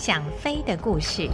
[0.00, 1.28] 想飞的故事。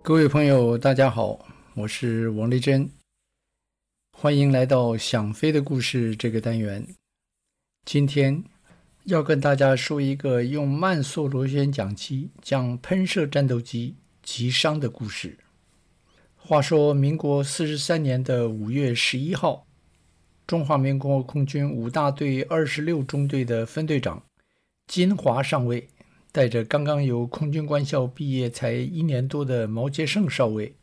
[0.00, 2.88] 各位朋友，大家好，我是王丽珍，
[4.16, 6.86] 欢迎来到《想飞的故事》这个单元。
[7.84, 8.44] 今天
[9.06, 15.36] 要跟大家说一个用慢速螺旋桨机将喷射战斗机击伤的故事。
[16.36, 19.66] 话说，民国四十三年的五月十一号。
[20.52, 24.22] 中华民国空军五大队二十六中队的分队长
[24.86, 25.88] 金华上尉，
[26.30, 30.74] 带着刚刚由空军官校毕业才一年多的毛杰胜少尉，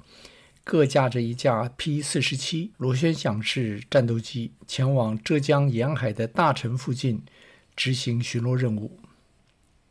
[0.64, 7.22] 各驾着一架 P 四十七螺旋桨式战斗机，前往浙江沿海的大陈附近
[7.76, 9.00] 执行巡逻任务。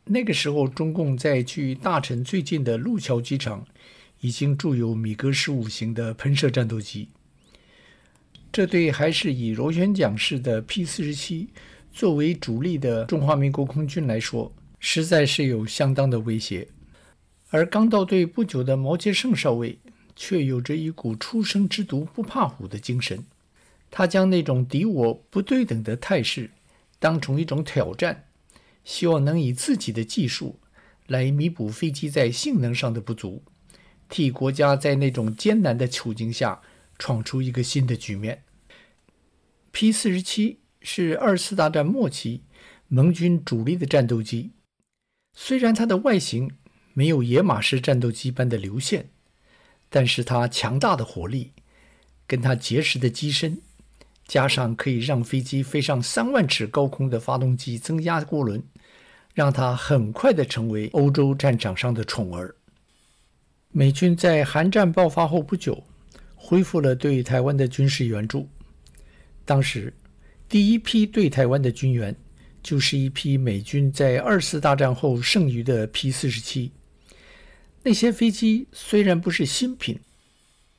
[0.03, 3.65] 那个时候，中共在距大陈最近的路桥机场，
[4.19, 7.07] 已经驻有米格十五型的喷射战斗机。
[8.51, 11.47] 这对还是以螺旋桨式的 P-47
[11.91, 16.67] 作为主力的中华民国空军来说，实在是有相当的威胁。
[17.51, 19.77] 而刚到队不久的毛杰胜少尉，
[20.15, 23.23] 却有着一股初生之犊不怕虎的精神。
[23.91, 26.49] 他将那种敌我不对等的态势
[26.99, 28.25] 当成一种挑战，
[28.83, 30.59] 希望能以自己的技术
[31.07, 33.43] 来弥补飞机在性能上的不足，
[34.09, 36.61] 替国家在那种艰难的处境下。
[36.99, 38.43] 闯出一个新的局面。
[39.71, 42.43] P 四十七是二次大战末期
[42.87, 44.51] 盟军主力的战斗机，
[45.33, 46.51] 虽然它的外形
[46.93, 49.09] 没有野马式战斗机般的流线，
[49.89, 51.53] 但是它强大的火力，
[52.27, 53.61] 跟它结实的机身，
[54.27, 58.63] 加上可以让飞机飞上三万尺高空的发动机增压涡轮，
[59.33, 62.55] 让它很快的成为欧洲战场上的宠儿。
[63.71, 65.83] 美军在韩战爆发后不久。
[66.41, 68.47] 恢复了对台湾的军事援助。
[69.43, 69.93] 当时，
[70.47, 72.15] 第一批对台湾的军援，
[72.63, 76.71] 就是一批美军在二次大战后剩余的 P 四十七。
[77.83, 79.99] 那些飞机虽然不是新品，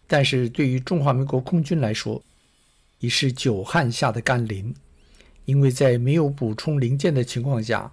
[0.07, 2.25] 但是对于中华民国空军来说，
[3.01, 4.75] 已是久旱下的甘霖。
[5.45, 7.93] 因为在没有补充零件的情况下，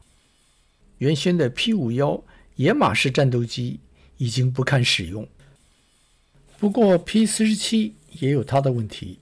[0.99, 2.23] 原先的 P 五幺
[2.55, 3.79] 野马式战斗机
[4.17, 5.27] 已经不堪使用。
[6.59, 9.19] 不过，P 四十七也有它的问题，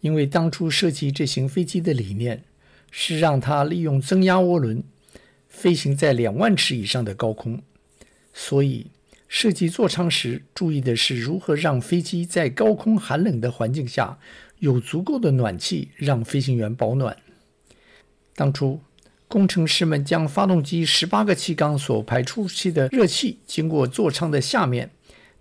[0.00, 2.42] 因为当初设计这型飞机的理念
[2.90, 4.82] 是让它利用增压涡轮
[5.46, 7.62] 飞行在两万尺以上的高空，
[8.32, 8.88] 所以
[9.28, 14.18] 设计座舱时注意的是如何让飞机在高空寒冷的环境下
[14.58, 17.16] 有足够的暖气让飞行员保暖。
[18.34, 18.80] 当初
[19.28, 24.90] 工程师们将发动机十八个气缸所排出气的热气经过座舱的下面。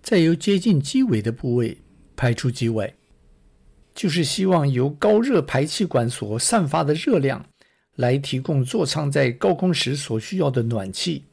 [0.02, 1.78] 再由接近机尾的部位
[2.16, 2.94] 排出机外，
[3.94, 7.46] 就是希望由高热排气管所散发的热量
[7.96, 11.26] 来提供座舱在高空时所需要的暖气。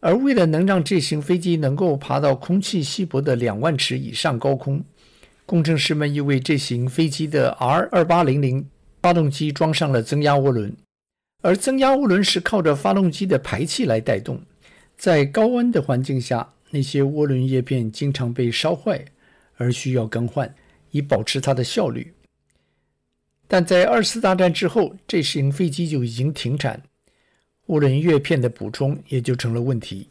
[0.00, 4.82] 而为了能让这型飞机能够爬到空气稀薄的两万尺以上高空，
[5.44, 8.66] 工程师们又为这型飞机的 R 二八零零
[9.02, 10.74] 发动机装上了增压涡轮，
[11.42, 14.40] 而增压涡轮是靠着发动机的排气来带动，
[14.96, 16.54] 在高温的环境下。
[16.70, 19.04] 那些涡轮叶片经常被烧坏，
[19.56, 20.54] 而需要更换，
[20.90, 22.12] 以保持它的效率。
[23.46, 26.82] 但在二次大战之后，这型飞机就已经停产，
[27.66, 30.08] 涡轮叶片的补充也就成了问题。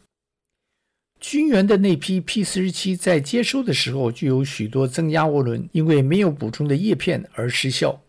[1.22, 8.02] 军援的那批 P 四十七在接收的时候，就有许多增压涡轮因为没有补充的叶片而失效。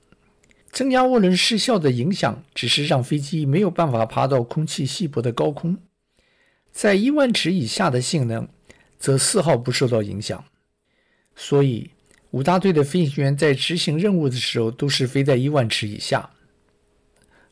[0.70, 5.76] 增压涡轮失效的影响，只是让飞机没有办法爬到空气稀薄的高空。
[6.72, 8.48] 在一万尺以下的性能，
[8.98, 10.44] 则丝毫不受到影响。
[11.34, 11.90] 所以，
[12.30, 16.30] 五大队的飞行员在执行任务的时候，都是飞在一万尺以下。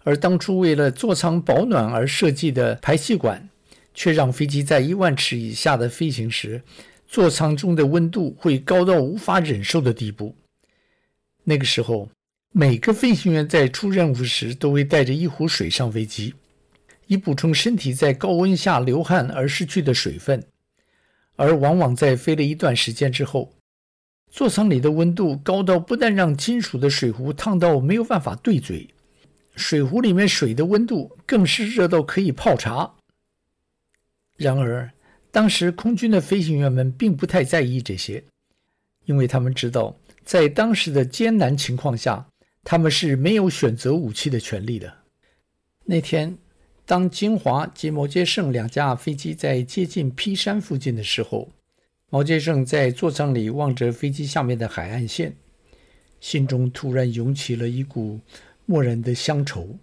[0.04, 3.48] 而当初为了座舱保暖而设计的排气管，
[3.92, 6.62] 却让飞机在一万尺以下的飞行时，
[7.06, 10.34] 座舱中的温度会高到无法忍受的地步。
[11.44, 12.08] 那个时候，
[12.52, 16.34] 每个飞行员在出任务时，都会带着一壶水上飞机。
[17.08, 20.46] 以补充身体在高温下流汗而失去的水分，
[21.36, 23.54] 而往往在飞了一段时间之后，
[24.30, 28.88] 座舱里的温度高到不但让金属的水壶烫到没有办法对嘴，
[29.56, 32.94] 水壶里面水的温度更是热到可以泡茶。
[34.36, 34.92] 然而，
[35.30, 38.22] 当时空军的飞行员们并不太在意这些，
[39.06, 42.28] 因为他们知道，在当时的艰难情况下，
[42.62, 44.94] 他们是没有选择武器的权利的。
[45.86, 46.36] 那天。
[46.88, 51.50] 当金华及毛杰胜两架飞机在接近 P 山附近的时候，
[52.08, 55.36] 毛杰胜在座舱里望着飞机下面的海岸线，
[56.18, 58.20] 心中突然涌起了一股
[58.64, 59.76] 漠然的乡愁。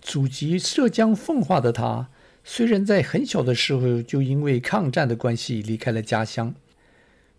[0.00, 2.08] 祖籍浙江奉化的他，
[2.42, 6.54] 虽然在很小的时候就因为抗战的关系离开了家乡，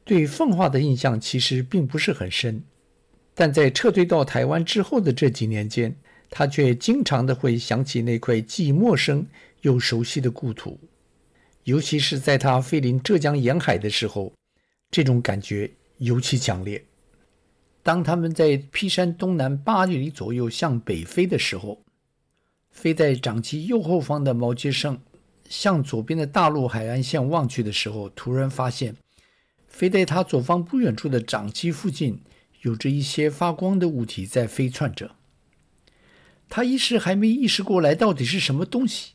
[0.04, 2.62] 对奉化的印象其实并不是很深。
[3.34, 5.96] 但在撤退到台湾之后的这几年间，
[6.30, 9.26] 他却经常的会想起那块既陌生
[9.62, 10.80] 又熟悉的故土，
[11.64, 14.34] 尤其是在他飞临浙江沿海的时候，
[14.92, 16.84] 这种感觉尤其强烈。
[17.82, 21.82] 当他们在劈山东南八里左右向北飞的时候，
[22.70, 25.00] 飞在长机右后方的毛接胜
[25.50, 28.96] 向左边的大陆海岸线望去的时候，突然发现，
[29.66, 32.20] 飞在他左方不远处的长机附近
[32.62, 35.16] 有着一些发光的物体在飞窜着。
[36.50, 39.14] 他一时还没意识过来到底是什么东西，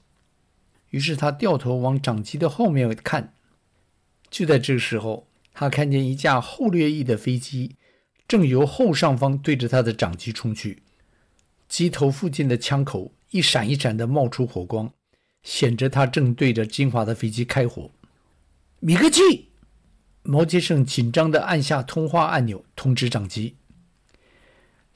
[0.91, 3.35] 于是他掉头往掌机的后面看。
[4.31, 7.77] 就在这个时候，他看见一架后掠翼的飞机。
[8.29, 10.83] 正由后上方对着他的掌机冲去，
[11.69, 14.91] 机头附近的枪口一闪一闪地冒出火光，
[15.43, 17.91] 显着他正对着金华的飞机开火。
[18.81, 19.51] 米格机，
[20.23, 23.57] 毛杰胜紧张地按下通话按钮，通知掌机。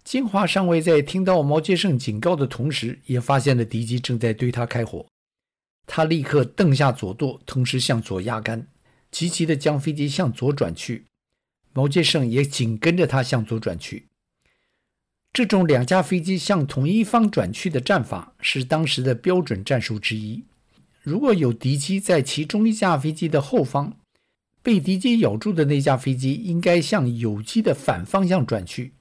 [0.06, 5.04] 金华上尉在听到毛杰胜警告的同时，也发现了敌机正在对他开火。
[5.84, 8.68] 他立刻蹬下左舵，同时向左压杆，
[9.10, 11.06] 急急地将飞机向左转去。
[11.72, 14.06] 毛杰胜也紧跟着他向左转去。
[15.32, 20.44] 这种两架飞机向同一方转去的战法是当时的标准战术之一。
[21.02, 23.96] 如果有敌机在其中一架飞机的后方，
[24.62, 28.92] 被敌机咬住的那架飞机应该向友机的反方向转去，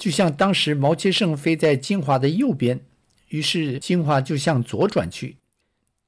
[0.00, 2.80] 就像当时毛接胜飞在金华的右边，
[3.28, 5.36] 于是金华就向左转去，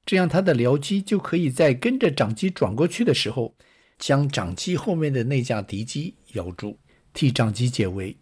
[0.07, 3.55] 这样他的僚机就可以在跟着长机转过去的时候。
[3.99, 6.77] 将长机后面的那架敌机咬住，
[7.13, 8.17] 替长机解围。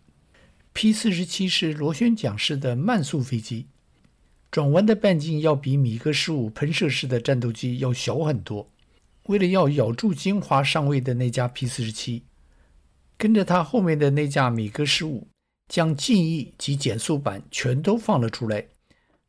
[0.75, 3.66] P 四十七是螺旋桨式的慢速飞机，
[4.50, 8.69] 转弯的半径要比米格十五喷射式的战斗机要小很多。
[9.28, 12.25] 为了要咬住金华上尉的那架 P 四十七，
[13.16, 15.28] 跟着他后面的那架米格十五
[15.70, 18.67] 将襟翼及减速板全都放了出来，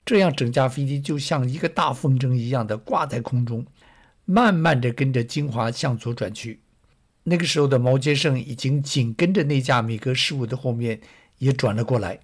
[0.04, 3.64] 这样整架飞机就像一个大风筝一样的挂在空中。
[4.26, 6.62] 慢慢地跟着金华向左转去，
[7.24, 11.02] 那个时候的毛杰胜已经紧跟着那架米格十五的后面
[11.38, 12.20] 也转了过来。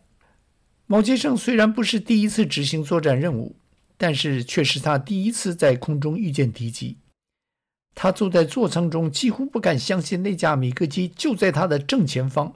[0.88, 3.56] 毛杰胜虽然不是第一次执行作战任务，
[3.98, 6.98] 但是却是他第一次在空中遇见敌机。
[7.94, 12.56] 他坐在座舱中，几乎不敢相信那架米格机就在他的正前方。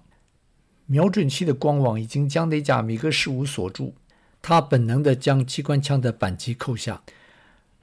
[0.92, 3.94] 瞄准器的光网已经将那架米格十五锁住，
[4.42, 7.02] 他本能地将机关枪的扳机扣下。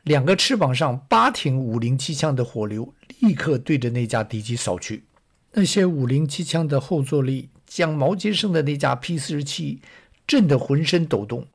[0.03, 5.05] 两个翅膀上八挺五零机枪的火流立刻对着那架敌机扫去，
[5.53, 9.81] 那些五零机枪的后坐力将毛接胜的那架 P 四十七
[10.27, 11.47] 震得浑身抖动，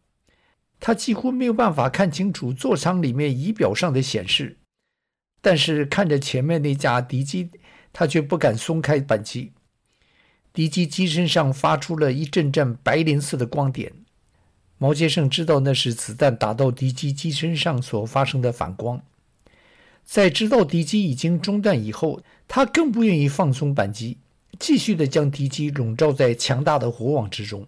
[0.80, 4.58] 他几乎没有办法看清楚座舱里面仪表上的显示，
[5.40, 7.52] 但是看着前面那架敌机，
[7.92, 9.52] 他却不敢松开扳机。
[10.54, 13.92] 敌机机身上发出了一阵阵白磷似的光点。
[14.78, 19.02] 毛接胜知道那是子弹打到敌机机身上所发生的反光，
[20.04, 24.18] 在知道敌机已经中弹以后，他更不愿意放松扳机，
[24.60, 27.66] 继续的将敌机笼罩在强大的火网之中。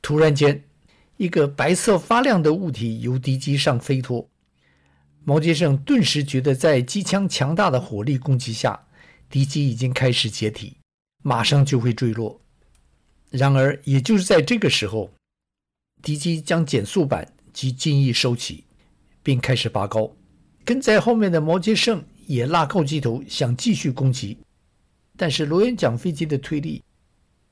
[0.00, 0.62] 突然间，
[1.16, 4.28] 一个白色发亮的物体由敌机上飞脱，
[5.24, 8.86] 毛接胜顿时觉得在机枪强大的火力攻击下，
[9.28, 10.76] 敌机已经开始解体，
[11.22, 12.40] 马上就会坠落。
[13.30, 15.10] 然而，也就是在这个时候。
[16.02, 18.64] 敌机将减速板及襟翼收起，
[19.22, 20.10] 并开始拔高。
[20.64, 24.38] 跟在后面的毛杰胜也拉高机头，想继续攻击。
[25.14, 26.82] 但是螺旋桨飞机的推力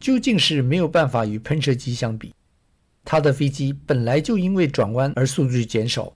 [0.00, 2.32] 究竟是没有办法与喷射机相比。
[3.04, 6.10] 他的飞机本来就因为转弯而速度减少，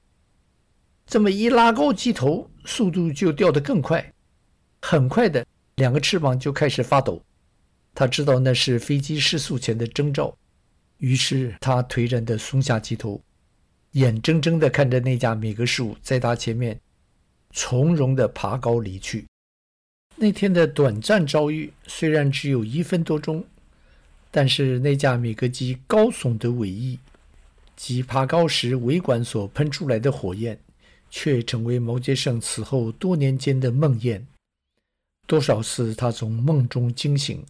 [1.06, 4.10] 这么一拉高机头，速度就掉得更快。
[4.80, 7.22] 很快的，两个翅膀就开始发抖。
[7.94, 10.36] 他知道那是飞机失速前的征兆。
[10.98, 13.20] 于是他颓然地松下机头，
[13.92, 16.80] 眼睁睁地看着那架米格十五在他前面
[17.50, 19.26] 从容地爬高离去。
[20.14, 23.44] 那天的短暂遭遇虽然只有一分多钟，
[24.30, 26.98] 但是那架米格机高耸的尾翼
[27.74, 30.56] 及爬高时尾管所喷出来的火焰，
[31.10, 34.22] 却成为毛杰胜此后多年间的梦魇。
[35.26, 37.44] 多少次他从梦中惊醒。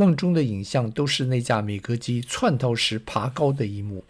[0.00, 4.02] 梦中的影像都是那架米格机窜逃时爬高的一幕。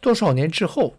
[0.00, 0.96] 多少年之后，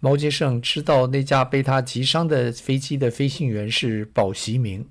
[0.00, 4.88] 毛杰胜知道那架被他击伤的飞机的飞行员是保习明。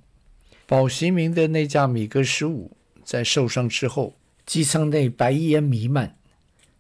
[0.68, 4.14] 保习明的那架米格十五在受伤之后，
[4.46, 6.16] 机舱内白烟弥漫，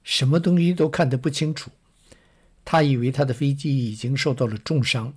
[0.03, 1.71] 什么东西都看得不清楚。
[2.63, 5.15] 他以为他的飞机已经受到了重伤，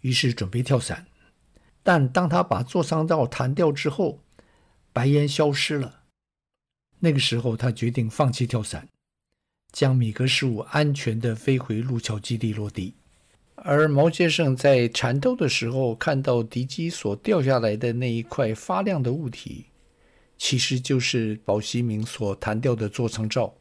[0.00, 1.06] 于是准备跳伞。
[1.84, 4.18] 但当他把座舱罩弹掉之后，
[4.98, 6.00] 白烟消失了。
[6.98, 8.88] 那个时候，他决定放弃跳伞，
[9.70, 12.94] 将米格十五安全地飞回路桥基地落地。
[13.54, 19.66] 而毛杰胜在缠斗的时候，看到敌机所掉下来的那一块发亮的物体，
[20.36, 23.54] 其实就是宝西明所弹掉的座舱罩。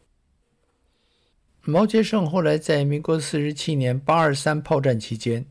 [1.61, 5.45] 毛杰胜后来在民国四十七年八二三炮战期间，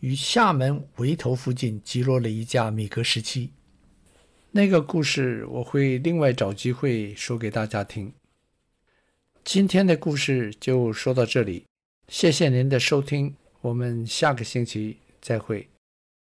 [0.00, 3.52] 于厦门围头附近击落了一架米格十七。
[4.50, 8.12] 那个故事我会另外找机会说给大家听。
[9.44, 11.64] 今天的故事就说到这里，
[12.08, 15.68] 谢谢您的收听，我们下个星期再会。